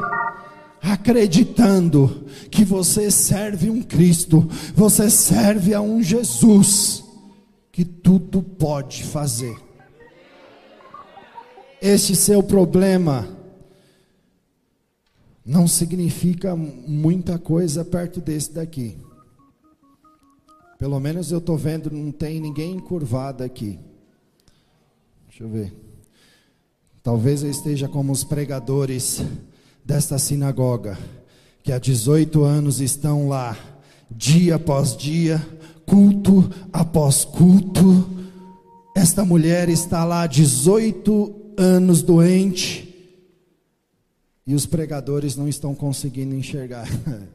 [0.95, 7.05] acreditando que você serve um Cristo, você serve a um Jesus
[7.73, 9.57] que tudo pode fazer.
[11.83, 13.29] Este seu problema,
[15.45, 18.97] não significa muita coisa perto desse daqui.
[20.79, 23.79] Pelo menos eu estou vendo, não tem ninguém encurvado aqui.
[25.29, 25.75] Deixa eu ver.
[27.03, 29.23] Talvez eu esteja como os pregadores
[29.85, 30.99] desta sinagoga,
[31.63, 33.57] que há 18 anos estão lá,
[34.11, 35.45] dia após dia,
[35.87, 38.09] culto após culto.
[38.97, 42.85] Esta mulher está lá 18 anos doente
[44.47, 46.89] e os pregadores não estão conseguindo enxergar.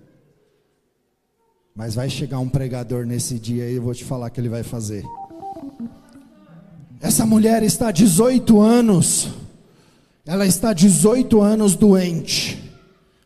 [1.76, 4.64] Mas vai chegar um pregador nesse dia e eu vou te falar que ele vai
[4.64, 5.04] fazer.
[7.00, 9.30] Essa mulher está 18 anos,
[10.30, 12.72] ela está 18 anos doente,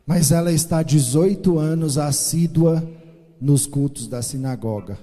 [0.07, 2.81] mas ela está 18 anos assídua
[3.41, 4.97] nos cultos da sinagoga.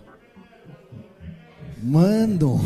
[1.83, 2.59] Mano,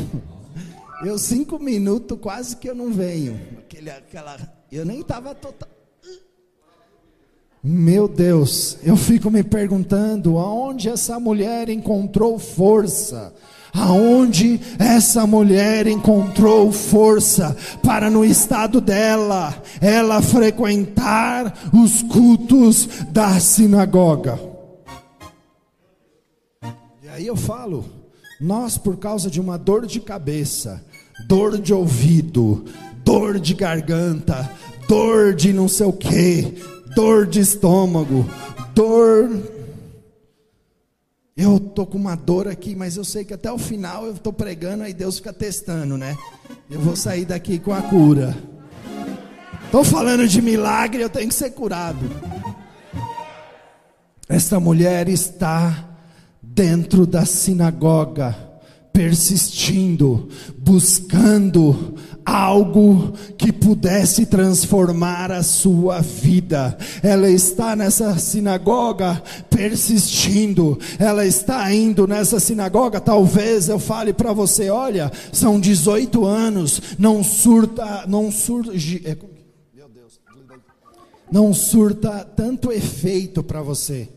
[1.05, 3.41] eu cinco minutos quase que eu não venho.
[3.59, 4.37] Aquele, aquela,
[4.71, 5.69] eu nem estava total.
[7.61, 13.35] Meu Deus, eu fico me perguntando aonde essa mulher encontrou força.
[13.75, 24.39] Aonde essa mulher encontrou força para no estado dela, ela frequentar os cultos da sinagoga.
[27.03, 27.85] E aí eu falo,
[28.41, 30.81] nós por causa de uma dor de cabeça,
[31.27, 32.65] dor de ouvido,
[33.05, 34.49] dor de garganta,
[34.89, 36.55] dor de não sei o que,
[36.95, 38.25] dor de estômago,
[38.73, 39.29] dor.
[41.37, 44.33] Eu tô com uma dor aqui, mas eu sei que até o final eu estou
[44.33, 46.17] pregando, aí Deus fica testando, né?
[46.71, 48.37] Eu vou sair daqui com a cura.
[49.65, 51.99] Estou falando de milagre, eu tenho que ser curado.
[54.29, 55.97] Esta mulher está
[56.41, 58.37] dentro da sinagoga,
[58.93, 66.79] persistindo, buscando algo que pudesse transformar a sua vida.
[67.03, 73.01] Ela está nessa sinagoga persistindo, ela está indo nessa sinagoga.
[73.01, 79.03] Talvez eu fale para você: olha, são 18 anos, não surta, não surge.
[79.05, 79.17] É,
[81.31, 84.09] não surta tanto efeito para você.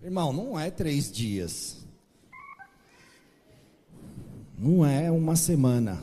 [0.00, 1.78] Irmão, não é três dias.
[4.56, 6.00] Não é uma semana.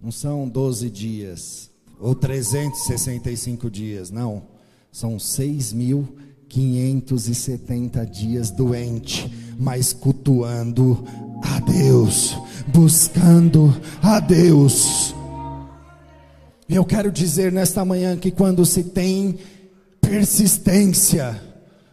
[0.00, 1.68] Não são 12 dias.
[1.98, 4.12] Ou 365 dias.
[4.12, 4.44] Não.
[4.92, 9.28] São 6.570 dias doente.
[9.58, 11.04] Mas cultuando
[11.42, 12.36] a Deus.
[12.72, 15.12] Buscando a Deus
[16.76, 19.38] eu quero dizer nesta manhã que quando se tem
[20.00, 21.40] persistência,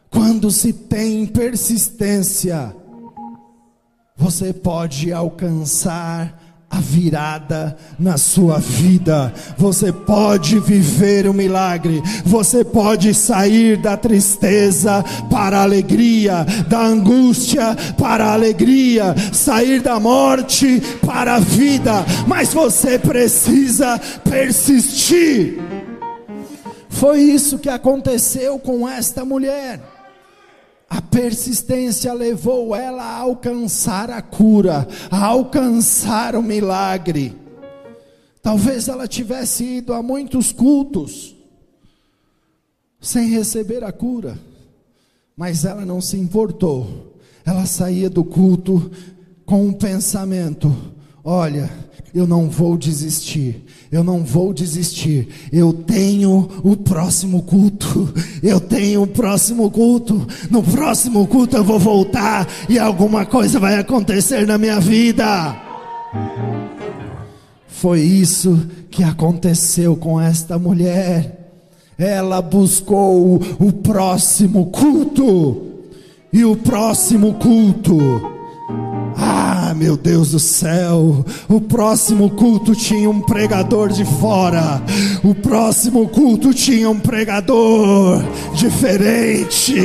[0.10, 2.76] quando se tem persistência,
[4.16, 9.34] você pode alcançar a virada na sua vida.
[9.58, 12.02] Você pode viver o um milagre.
[12.26, 20.00] Você pode sair da tristeza para a alegria, da angústia para a alegria, sair da
[20.00, 22.06] morte para a vida.
[22.28, 25.60] Mas você precisa persistir.
[26.90, 29.97] Foi isso que aconteceu com esta mulher.
[30.90, 37.36] A persistência levou ela a alcançar a cura, a alcançar o milagre.
[38.42, 41.36] Talvez ela tivesse ido a muitos cultos
[43.02, 44.40] sem receber a cura,
[45.36, 47.16] mas ela não se importou.
[47.46, 48.92] Ela saía do culto
[49.46, 50.74] com um pensamento:
[51.24, 51.70] olha,
[52.14, 55.28] eu não vou desistir, eu não vou desistir.
[55.52, 58.14] Eu tenho o próximo culto.
[58.44, 60.28] Eu tenho o próximo culto.
[60.50, 65.56] No próximo culto eu vou voltar e alguma coisa vai acontecer na minha vida.
[67.68, 71.52] Foi isso que aconteceu com esta mulher.
[71.98, 75.64] Ela buscou o próximo culto.
[76.32, 78.37] E o próximo culto
[79.30, 81.26] ah, meu Deus do céu!
[81.50, 84.82] O próximo culto tinha um pregador de fora.
[85.22, 88.24] O próximo culto tinha um pregador
[88.54, 89.76] diferente.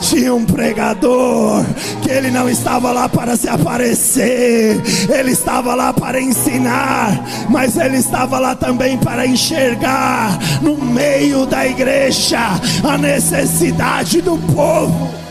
[0.00, 1.66] Tinha um pregador
[2.00, 4.80] que ele não estava lá para se aparecer.
[5.10, 11.66] Ele estava lá para ensinar, mas ele estava lá também para enxergar no meio da
[11.66, 15.27] igreja a necessidade do povo.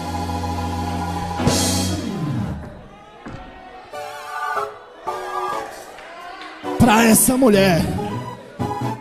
[6.88, 7.82] Para essa mulher,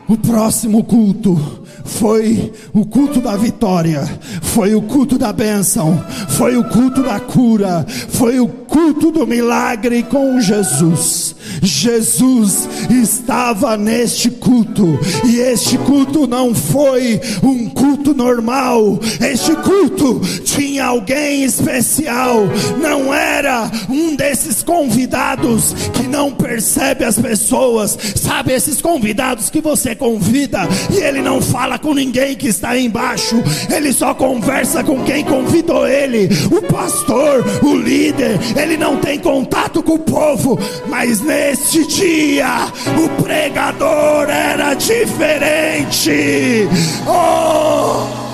[0.08, 4.04] o próximo culto foi o culto da vitória,
[4.42, 10.02] foi o culto da bênção, foi o culto da cura, foi o culto do milagre
[10.02, 11.34] com Jesus.
[11.62, 20.86] Jesus estava neste culto, e este culto não foi um culto normal, este culto tinha
[20.86, 22.42] alguém especial,
[22.80, 29.94] não era um desses convidados que não percebe as pessoas, sabe, esses convidados que você
[29.94, 30.60] convida
[30.90, 35.86] e ele não fala com ninguém que está embaixo, ele só conversa com quem convidou
[35.86, 40.58] ele, o pastor, o líder, ele não tem contato com o povo,
[40.88, 42.66] mas neste dia
[42.96, 46.68] o pregador era diferente.
[47.06, 48.26] Oh!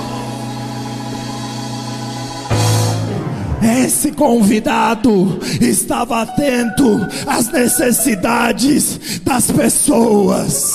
[3.84, 10.74] Esse convidado estava atento às necessidades das pessoas.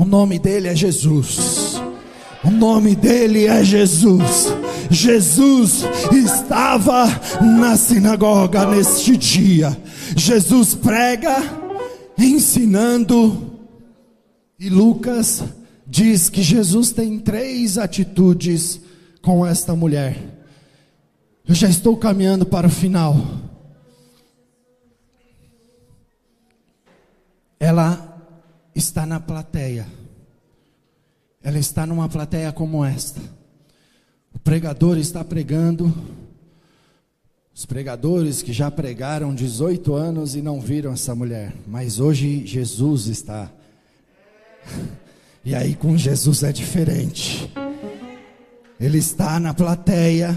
[0.00, 1.78] O nome dele é Jesus.
[2.42, 4.46] O nome dele é Jesus.
[4.90, 7.04] Jesus estava
[7.42, 9.76] na sinagoga neste dia.
[10.16, 11.36] Jesus prega,
[12.16, 13.60] ensinando,
[14.58, 15.44] e Lucas
[15.86, 18.80] diz que Jesus tem três atitudes
[19.20, 20.16] com esta mulher.
[21.46, 23.20] Eu já estou caminhando para o final.
[27.58, 28.09] Ela
[28.74, 29.86] está na plateia.
[31.42, 33.20] Ela está numa plateia como esta.
[34.32, 35.92] O pregador está pregando.
[37.54, 43.06] Os pregadores que já pregaram 18 anos e não viram essa mulher, mas hoje Jesus
[43.06, 43.50] está.
[45.44, 47.50] E aí com Jesus é diferente.
[48.78, 50.34] Ele está na plateia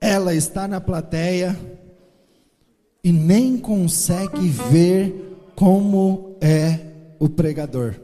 [0.00, 1.58] ela está na plateia
[3.02, 6.85] e nem consegue ver como é
[7.18, 7.94] o pregador.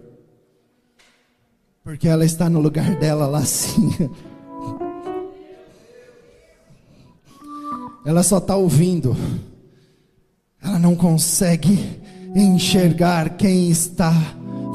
[1.85, 3.91] Porque ela está no lugar dela lá assim.
[8.05, 9.17] Ela só está ouvindo.
[10.63, 12.01] Ela não consegue
[12.35, 14.13] enxergar quem está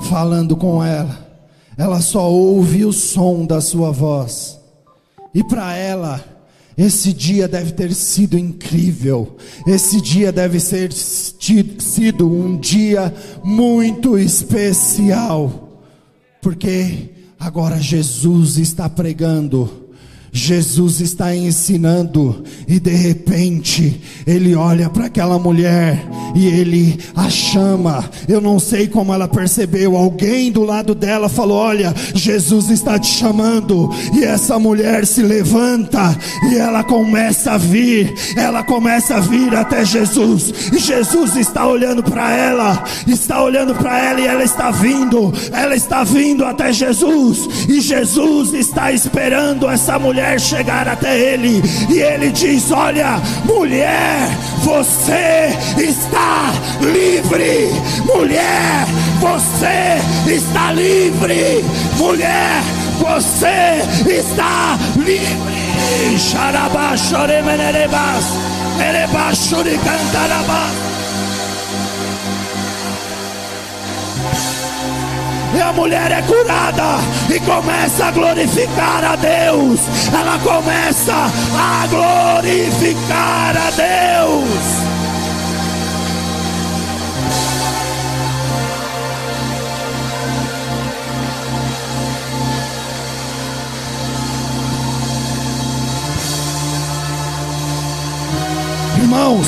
[0.09, 1.27] falando com ela.
[1.77, 4.59] Ela só ouve o som da sua voz.
[5.33, 6.23] E para ela,
[6.77, 9.35] esse dia deve ter sido incrível.
[9.65, 13.11] Esse dia deve ter sido um dia
[13.43, 15.81] muito especial.
[16.39, 17.09] Porque
[17.39, 19.86] agora Jesus está pregando
[20.37, 28.07] Jesus está ensinando e de repente ele olha para aquela mulher e ele a chama.
[28.27, 29.97] Eu não sei como ela percebeu.
[29.97, 33.89] Alguém do lado dela falou: Olha, Jesus está te chamando.
[34.13, 36.15] E essa mulher se levanta
[36.51, 38.13] e ela começa a vir.
[38.35, 40.53] Ela começa a vir até Jesus.
[40.71, 45.33] E Jesus está olhando para ela, está olhando para ela e ela está vindo.
[45.51, 47.67] Ela está vindo até Jesus.
[47.67, 54.29] E Jesus está esperando essa mulher mulher chegar até ele e ele diz: Olha, mulher,
[54.61, 57.71] você está livre,
[58.05, 58.85] mulher,
[59.19, 61.63] você está livre,
[61.97, 62.61] mulher,
[62.99, 66.17] você está livre.
[66.17, 68.25] Xarabá, choremenerebas,
[68.79, 69.31] erebá,
[69.83, 70.86] cantarabás.
[75.55, 76.97] E a mulher é curada
[77.33, 79.79] e começa a glorificar a Deus.
[80.13, 84.87] Ela começa a glorificar a Deus.
[98.99, 99.47] Irmãos,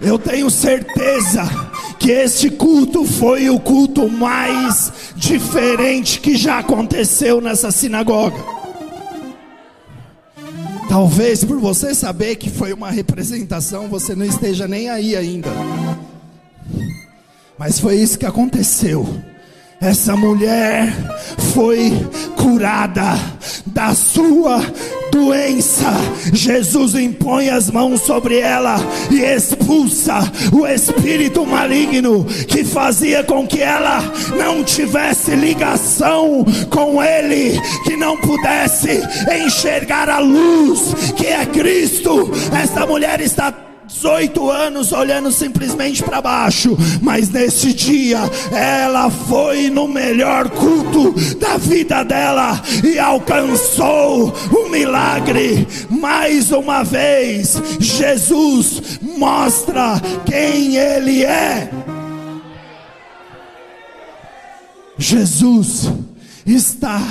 [0.00, 1.69] eu tenho certeza
[2.00, 8.42] que este culto foi o culto mais diferente que já aconteceu nessa sinagoga.
[10.88, 15.50] Talvez por você saber que foi uma representação, você não esteja nem aí ainda.
[17.58, 19.06] Mas foi isso que aconteceu.
[19.80, 20.92] Essa mulher
[21.54, 21.90] foi
[22.36, 23.18] curada
[23.64, 24.60] da sua
[25.10, 25.90] doença.
[26.34, 28.76] Jesus impõe as mãos sobre ela
[29.10, 30.20] e expulsa
[30.52, 34.00] o espírito maligno que fazia com que ela
[34.36, 39.00] não tivesse ligação com Ele, que não pudesse
[39.46, 42.30] enxergar a luz que é Cristo.
[42.52, 43.69] Essa mulher está
[44.00, 48.18] 18 anos olhando simplesmente para baixo, mas nesse dia
[48.50, 55.68] ela foi no melhor culto da vida dela e alcançou o milagre.
[55.90, 61.70] Mais uma vez, Jesus mostra quem Ele é.
[64.96, 65.92] Jesus
[66.46, 67.06] está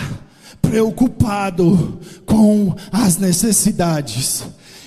[0.59, 4.43] preocupado com as necessidades.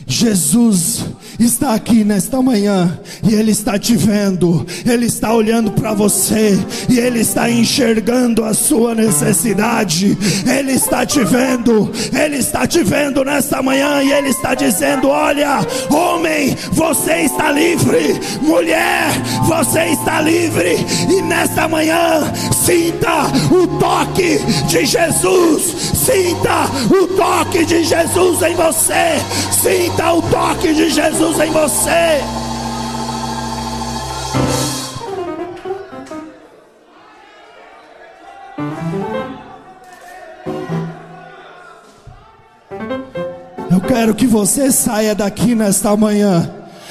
[0.06, 1.04] Jesus
[1.38, 6.98] está aqui nesta manhã e Ele está te vendo, Ele está olhando para você e
[6.98, 13.62] Ele está enxergando a sua necessidade, Ele está te vendo, Ele está te vendo nesta
[13.62, 19.10] manhã e Ele está dizendo: Olha, homem, você está livre, mulher,
[19.46, 20.76] você está livre,
[21.10, 22.32] e nesta manhã,
[22.64, 24.38] sinta o toque
[24.68, 25.62] de Jesus,
[25.94, 29.18] sinta o toque de Jesus em você,
[29.50, 32.20] sinta o toque de Jesus em você.
[43.70, 46.48] Eu quero que você saia daqui nesta manhã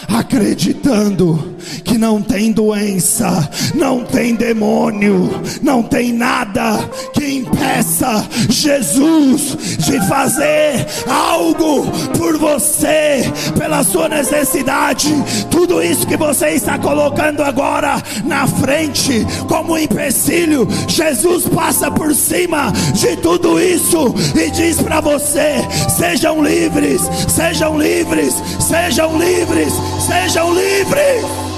[0.10, 1.51] acreditando
[1.84, 5.30] que não tem doença, não tem demônio,
[5.62, 6.78] não tem nada
[7.14, 11.86] que impeça Jesus de fazer algo
[12.18, 15.12] por você, pela sua necessidade.
[15.50, 22.72] Tudo isso que você está colocando agora na frente como empecilho, Jesus passa por cima
[22.94, 25.56] de tudo isso e diz para você:
[25.90, 29.74] sejam livres, sejam livres, sejam livres,
[30.08, 31.51] sejam livres.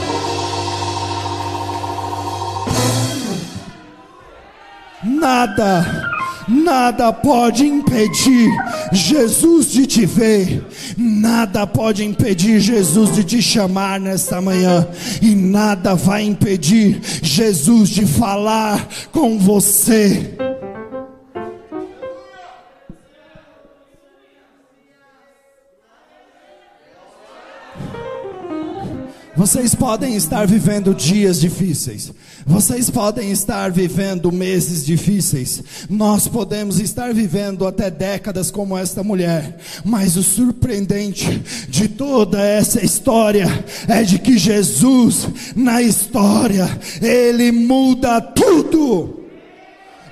[5.23, 6.09] Nada,
[6.49, 8.51] nada pode impedir
[8.91, 10.65] Jesus de te ver,
[10.97, 14.85] nada pode impedir Jesus de te chamar nesta manhã,
[15.21, 20.35] e nada vai impedir Jesus de falar com você.
[29.43, 32.13] Vocês podem estar vivendo dias difíceis,
[32.45, 39.57] vocês podem estar vivendo meses difíceis, nós podemos estar vivendo até décadas como esta mulher,
[39.83, 43.45] mas o surpreendente de toda essa história
[43.85, 46.65] é de que Jesus, na história,
[47.01, 49.25] ele muda tudo,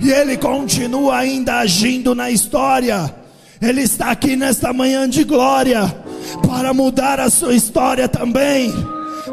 [0.01, 3.15] e ele continua ainda agindo na história,
[3.61, 5.84] ele está aqui nesta manhã de glória
[6.45, 8.73] para mudar a sua história também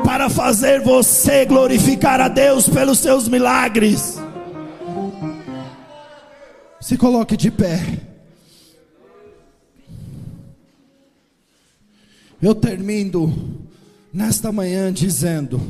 [0.04, 4.18] para fazer você glorificar a Deus pelos seus milagres.
[6.80, 7.78] Se coloque de pé.
[12.40, 13.66] Eu termino
[14.12, 15.60] nesta manhã dizendo: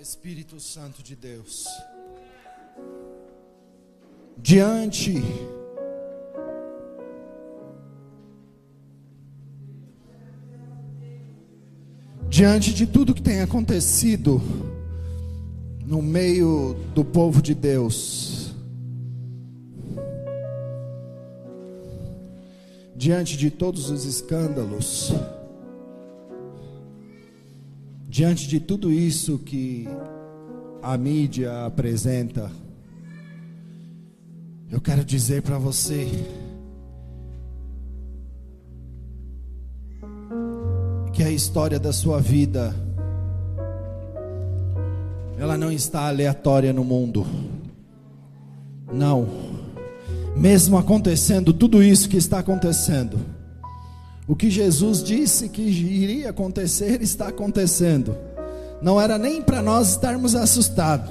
[0.00, 1.66] Espírito Santo de Deus,
[4.36, 5.22] diante
[12.28, 14.40] diante de tudo que tem acontecido
[15.84, 18.54] no meio do povo de Deus,
[22.94, 25.14] diante de todos os escândalos,
[28.06, 29.88] diante de tudo isso que
[30.82, 32.50] a mídia apresenta,
[34.70, 36.06] eu quero dizer para você,
[41.18, 42.72] que a história da sua vida
[45.36, 47.26] ela não está aleatória no mundo.
[48.92, 49.28] Não.
[50.36, 53.18] Mesmo acontecendo tudo isso que está acontecendo,
[54.28, 58.16] o que Jesus disse que iria acontecer está acontecendo.
[58.80, 61.10] Não era nem para nós estarmos assustados.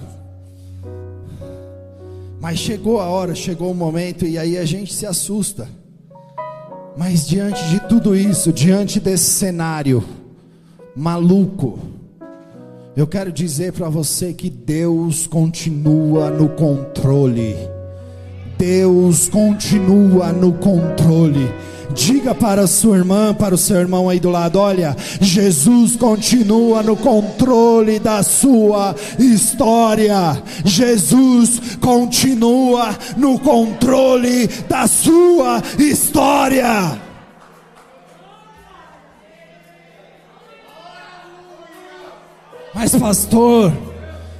[2.39, 5.68] Mas chegou a hora, chegou o momento e aí a gente se assusta.
[6.97, 10.03] Mas diante de tudo isso, diante desse cenário
[10.95, 11.77] maluco,
[12.95, 17.55] eu quero dizer para você que Deus continua no controle.
[18.57, 21.47] Deus continua no controle.
[21.93, 26.95] Diga para sua irmã, para o seu irmão aí do lado: olha, Jesus continua no
[26.95, 30.41] controle da sua história.
[30.63, 36.99] Jesus continua no controle da sua história.
[42.73, 43.73] Mas, pastor,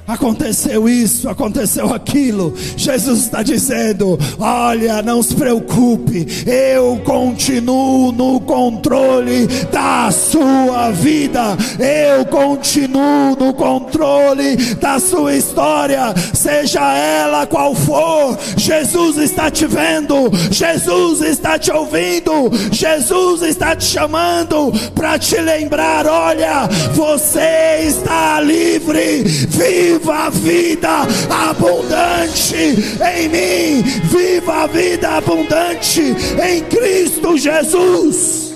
[0.08, 2.54] aconteceu isso, aconteceu aquilo.
[2.76, 12.24] Jesus está dizendo: olha, não se preocupe, eu continuo no controle da sua vida, eu
[12.24, 18.38] continuo no controle da sua história, seja ela qual for.
[18.56, 26.06] Jesus está te vendo, Jesus está te ouvindo, Jesus está te chamando para te lembrar:
[26.06, 30.88] olha, você está livre, viva viva a vida
[31.28, 38.54] abundante em mim, viva a vida abundante em Cristo Jesus.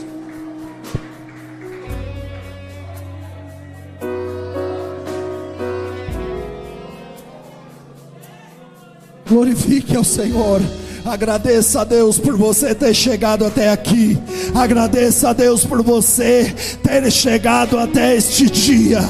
[9.28, 10.61] Glorifique ao Senhor.
[11.05, 14.16] Agradeça a Deus por você ter chegado até aqui.
[14.55, 19.01] Agradeça a Deus por você ter chegado até este dia.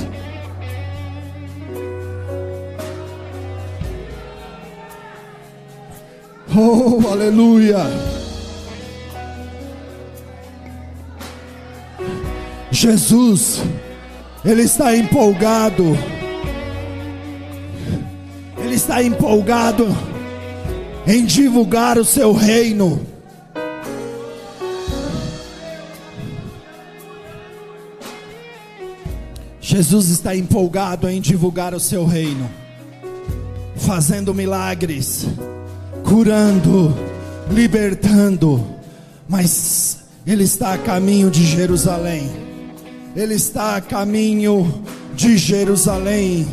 [6.54, 7.78] Oh, aleluia.
[12.70, 13.62] Jesus,
[14.44, 15.96] Ele está empolgado.
[18.58, 19.86] Ele está empolgado
[21.06, 23.00] em divulgar o seu reino.
[29.58, 32.50] Jesus está empolgado em divulgar o seu reino,
[33.74, 35.26] fazendo milagres
[36.12, 36.94] curando,
[37.50, 38.62] libertando,
[39.26, 42.30] mas ele está a caminho de Jerusalém.
[43.16, 44.84] Ele está a caminho
[45.14, 46.46] de Jerusalém.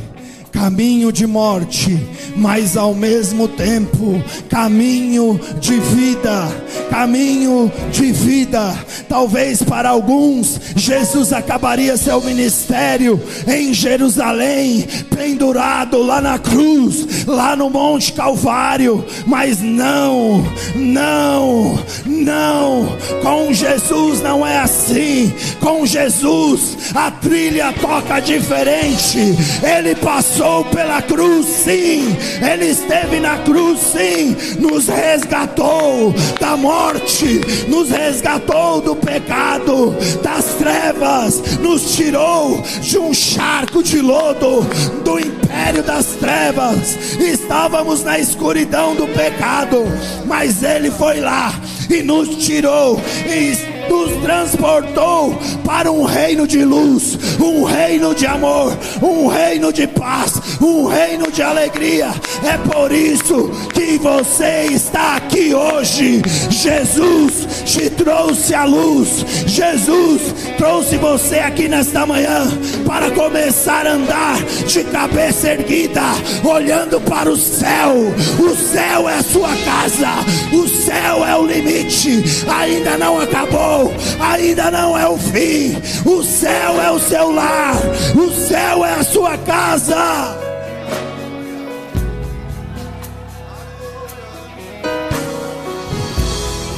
[0.50, 1.92] Caminho de morte,
[2.36, 6.48] mas ao mesmo tempo caminho de vida,
[6.90, 8.76] caminho de vida.
[9.08, 17.70] Talvez para alguns Jesus acabaria seu ministério em Jerusalém, pendurado lá na cruz, lá no
[17.70, 20.44] Monte Calvário, mas não,
[20.76, 22.98] não, não.
[23.22, 25.34] Com Jesus não é assim.
[25.60, 29.36] Com Jesus a trilha toca diferente.
[29.64, 37.90] Ele passou pela cruz, sim, Ele esteve na cruz, sim, nos resgatou da morte, nos
[37.90, 44.66] resgatou do pecado, das trevas, nos tirou de um charco de lodo,
[45.04, 46.98] do império das trevas.
[47.20, 49.86] Estávamos na escuridão do pecado,
[50.26, 51.54] mas Ele foi lá
[51.90, 58.78] e nos tirou e nos transportou para um reino de luz, um reino de amor,
[59.02, 62.14] um reino de paz, um reino de alegria.
[62.44, 66.22] É por isso que você está aqui hoje.
[66.50, 70.22] Jesus te trouxe a luz, Jesus
[70.58, 72.48] trouxe você aqui nesta manhã
[72.86, 76.02] para começar a andar de cabeça erguida,
[76.44, 77.96] olhando para o céu.
[78.40, 80.10] O céu é a sua casa,
[80.54, 83.79] o céu é o limite, ainda não acabou
[84.20, 85.76] ainda não é o fim.
[86.06, 87.76] O céu é o seu lar,
[88.16, 90.38] o céu é a sua casa.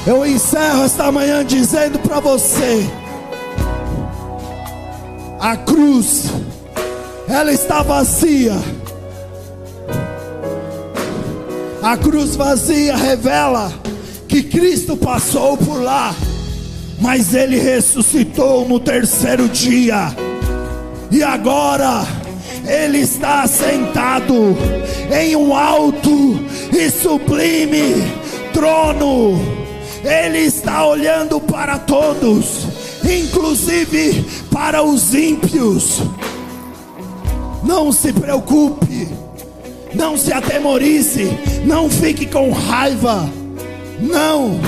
[0.05, 2.89] Eu encerro esta manhã dizendo para você:
[5.39, 6.25] a cruz,
[7.27, 8.55] ela está vazia.
[11.83, 13.71] A cruz vazia revela
[14.27, 16.15] que Cristo passou por lá
[17.01, 20.15] mas ele ressuscitou no terceiro dia,
[21.09, 22.05] e agora
[22.65, 24.55] ele está sentado
[25.11, 26.39] em um alto
[26.71, 27.95] e sublime
[28.53, 29.41] trono,
[30.03, 32.67] ele está olhando para todos,
[33.03, 36.03] inclusive para os ímpios.
[37.63, 39.07] Não se preocupe,
[39.93, 41.29] não se atemorize,
[41.65, 43.27] não fique com raiva,
[43.99, 44.59] não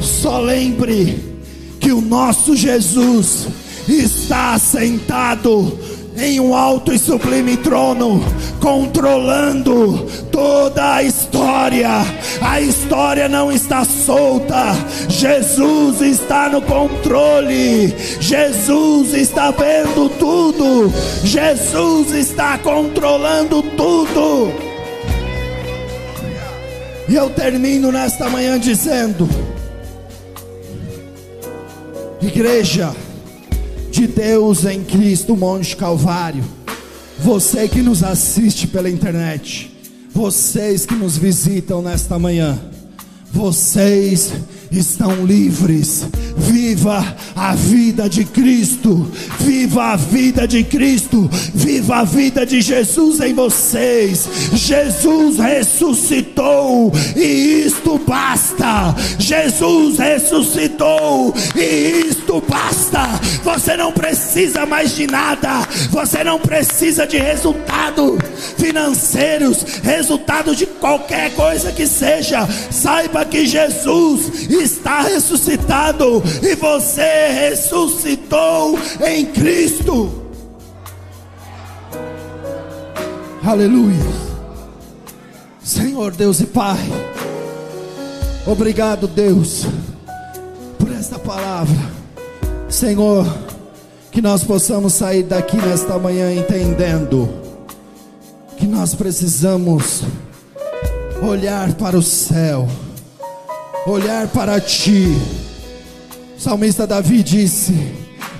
[0.00, 1.38] só lembre
[1.80, 3.46] que o nosso Jesus
[3.88, 5.78] está sentado
[6.18, 8.20] em um alto e sublime trono,
[8.60, 11.88] controlando toda a história.
[12.40, 14.76] A história não está solta,
[15.08, 20.92] Jesus está no controle, Jesus está vendo tudo,
[21.22, 24.52] Jesus está controlando tudo.
[27.08, 29.28] E eu termino nesta manhã dizendo:
[32.20, 32.94] Igreja
[33.92, 36.44] de Deus em Cristo, Monte Calvário,
[37.20, 39.72] você que nos assiste pela internet,
[40.12, 42.58] vocês que nos visitam nesta manhã,
[43.32, 44.32] vocês
[44.70, 46.06] estão livres
[46.48, 47.04] Viva
[47.36, 49.10] a vida de Cristo,
[49.40, 54.28] viva a vida de Cristo, viva a vida de Jesus em vocês.
[54.54, 58.94] Jesus ressuscitou e isto basta.
[59.18, 63.20] Jesus ressuscitou e isto basta.
[63.44, 68.16] Você não precisa mais de nada, você não precisa de resultado
[68.56, 72.48] financeiros, resultado de qualquer coisa que seja.
[72.70, 80.28] Saiba que Jesus está ressuscitado e você ressuscitou em Cristo.
[83.44, 84.28] Aleluia.
[85.62, 86.78] Senhor Deus e Pai,
[88.46, 89.66] obrigado, Deus,
[90.78, 91.76] por esta palavra.
[92.68, 93.26] Senhor,
[94.10, 97.28] que nós possamos sair daqui nesta manhã entendendo
[98.56, 100.02] que nós precisamos
[101.22, 102.68] olhar para o céu,
[103.88, 105.16] olhar para Ti.
[106.36, 107.74] O salmista Davi disse: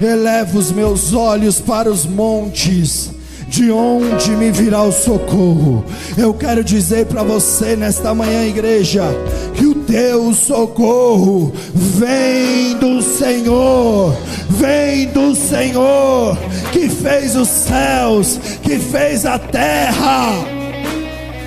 [0.00, 3.10] Eleva os meus olhos para os montes
[3.48, 5.84] de onde me virá o socorro.
[6.16, 9.04] Eu quero dizer para você nesta manhã, igreja,
[9.54, 14.14] que o teu socorro vem do Senhor,
[14.50, 16.36] vem do Senhor
[16.72, 20.57] que fez os céus, que fez a terra.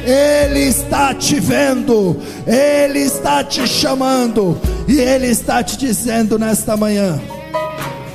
[0.05, 7.19] Ele está te vendo, Ele está te chamando, e Ele está te dizendo nesta manhã: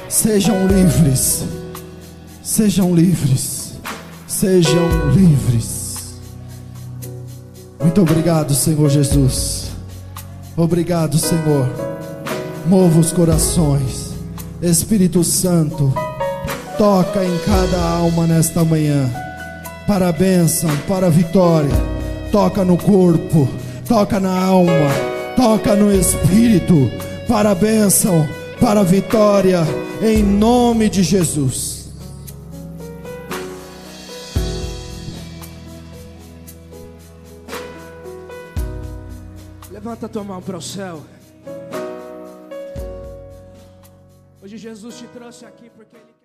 [0.08, 1.44] sejam livres,
[2.42, 3.56] sejam livres
[4.36, 6.18] sejam livres.
[7.80, 9.70] Muito obrigado, Senhor Jesus.
[10.54, 11.70] Obrigado, Senhor.
[12.66, 14.14] Mova os corações.
[14.60, 15.92] Espírito Santo,
[16.76, 19.10] toca em cada alma nesta manhã.
[19.86, 21.70] Para a bênção, para a vitória.
[22.32, 23.48] Toca no corpo,
[23.88, 24.72] toca na alma,
[25.36, 26.90] toca no espírito.
[27.28, 28.26] Para a bênção,
[28.58, 29.60] para a vitória.
[30.02, 31.76] Em nome de Jesus.
[39.70, 41.00] Levanta tua mão para o céu.
[44.42, 46.15] Hoje Jesus te trouxe aqui porque Ele.